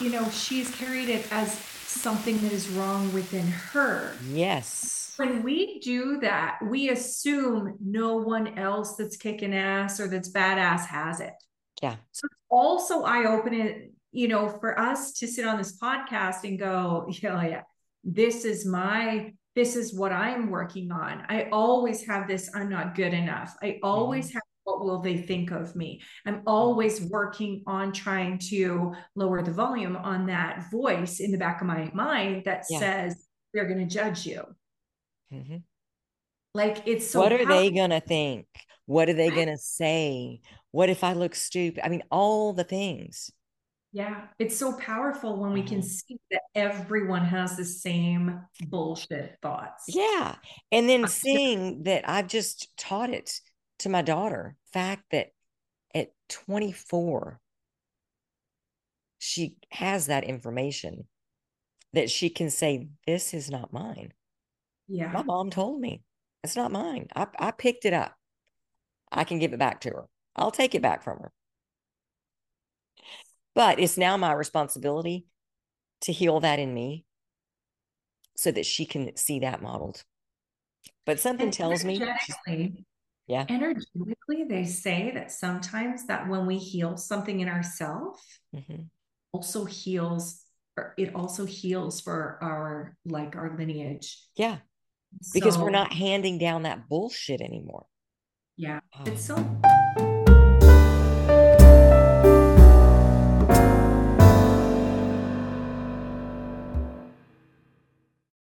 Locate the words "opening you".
13.26-14.28